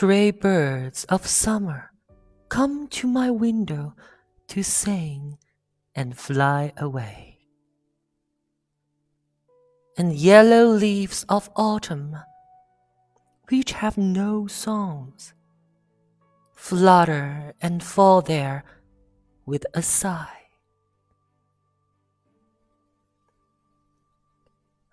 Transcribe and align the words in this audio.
Stray 0.00 0.30
birds 0.30 1.04
of 1.10 1.26
summer, 1.26 1.92
come 2.48 2.88
to 2.88 3.06
my 3.06 3.30
window 3.30 3.94
to 4.48 4.62
sing 4.62 5.36
and 5.94 6.16
fly 6.16 6.72
away. 6.78 7.36
And 9.98 10.14
yellow 10.14 10.64
leaves 10.64 11.26
of 11.28 11.50
autumn, 11.54 12.16
which 13.50 13.72
have 13.72 13.98
no 13.98 14.46
songs, 14.46 15.34
flutter 16.54 17.52
and 17.60 17.82
fall 17.82 18.22
there 18.22 18.64
with 19.44 19.66
a 19.74 19.82
sigh. 19.82 20.48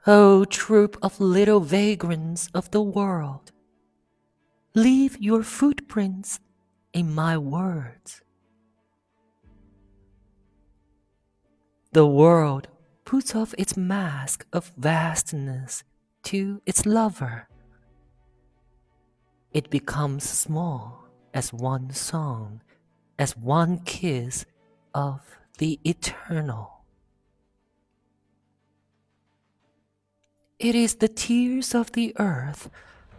O 0.05 0.43
troupe 0.43 0.97
of 1.01 1.21
little 1.21 1.61
vagrants 1.61 2.49
of 2.53 2.69
the 2.71 2.81
world, 2.81 3.53
leave 4.77 5.17
your 5.19 5.41
footprints 5.41 6.39
in 6.93 7.13
my 7.13 7.35
words. 7.35 8.21
The 11.93 12.05
world 12.05 12.67
puts 13.03 13.35
off 13.35 13.55
its 13.57 13.75
mask 13.75 14.45
of 14.53 14.71
vastness 14.77 15.83
to 16.25 16.61
its 16.67 16.85
lover. 16.85 17.47
It 19.51 19.71
becomes 19.71 20.29
small 20.29 21.05
as 21.33 21.51
one 21.51 21.89
song, 21.91 22.61
as 23.17 23.35
one 23.35 23.79
kiss 23.79 24.45
of 24.93 25.21
the 25.57 25.79
eternal. 25.83 26.83
It 30.59 30.75
is 30.75 30.95
the 30.95 31.07
tears 31.07 31.73
of 31.73 31.93
the 31.93 32.13
earth 32.19 32.69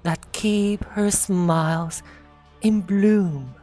that 0.09 0.33
keep 0.33 0.83
her 0.97 1.11
smiles 1.11 2.03
in 2.63 2.81
bloom. 2.81 3.55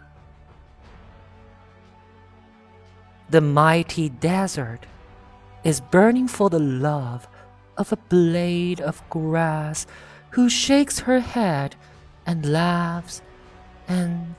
The 3.32 3.42
mighty 3.42 4.10
desert 4.10 4.86
is 5.64 5.82
burning 5.82 6.28
for 6.28 6.52
the 6.52 6.60
love 6.60 7.28
of 7.78 7.92
a 7.92 7.98
blade 7.98 8.80
of 8.80 9.02
grass 9.10 9.88
who 10.38 10.48
shakes 10.48 11.00
her 11.00 11.20
head 11.20 11.76
and 12.28 12.46
laughs 12.46 13.24
and 13.88 14.36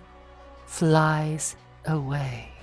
flies 0.67 1.57
away. 1.87 2.56